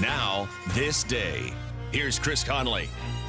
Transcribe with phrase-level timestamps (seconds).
[0.00, 1.52] Now, this day.
[1.92, 2.88] Here's Chris Conley.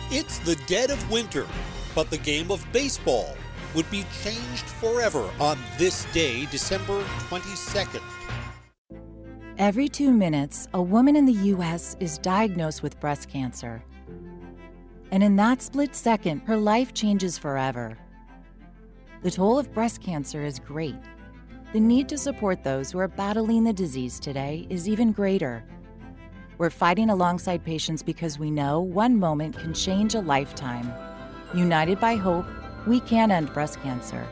[0.10, 1.46] It's the dead of winter,
[1.94, 3.36] but the game of baseball
[3.76, 8.02] would be changed forever on this day, December 22nd.
[9.58, 11.98] Every two minutes, a woman in the U.S.
[12.00, 13.84] is diagnosed with breast cancer.
[15.12, 17.98] And in that split second, her life changes forever.
[19.24, 20.96] The toll of breast cancer is great.
[21.74, 25.66] The need to support those who are battling the disease today is even greater.
[26.62, 30.94] We're fighting alongside patients because we know one moment can change a lifetime.
[31.56, 32.46] United by hope,
[32.86, 34.28] we can end breast cancer.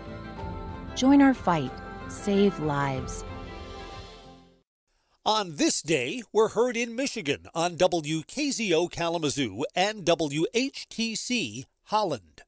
[0.96, 1.72] Join our fight.
[2.08, 3.26] Save lives.
[5.26, 12.44] On this day, we're heard in Michigan on WKZO Kalamazoo and WHTC Holland.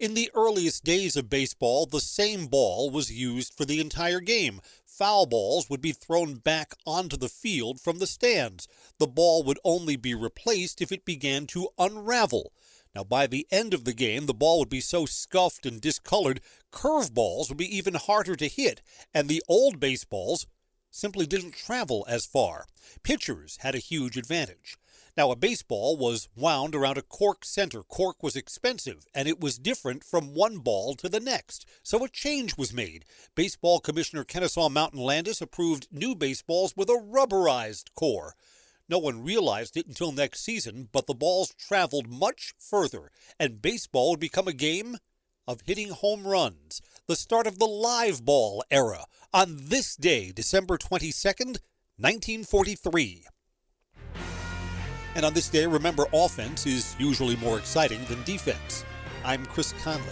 [0.00, 4.60] In the earliest days of baseball, the same ball was used for the entire game.
[4.84, 8.66] Foul balls would be thrown back onto the field from the stands.
[8.98, 12.52] The ball would only be replaced if it began to unravel.
[12.92, 16.40] Now, by the end of the game, the ball would be so scuffed and discolored,
[16.72, 20.46] curveballs would be even harder to hit, and the old baseballs
[20.94, 22.66] simply didn't travel as far.
[23.02, 24.76] Pitchers had a huge advantage.
[25.16, 27.82] Now, a baseball was wound around a cork center.
[27.82, 31.66] Cork was expensive, and it was different from one ball to the next.
[31.82, 33.04] So a change was made.
[33.34, 38.34] Baseball Commissioner Kennesaw Mountain Landis approved new baseballs with a rubberized core.
[38.88, 44.10] No one realized it until next season, but the balls traveled much further, and baseball
[44.10, 44.98] would become a game
[45.46, 49.04] of hitting home runs, the start of the live ball era,
[49.34, 51.58] on this day, December 22nd,
[51.98, 53.26] 1943.
[55.16, 58.84] And on this day, remember offense is usually more exciting than defense.
[59.24, 60.04] I'm Chris Conley.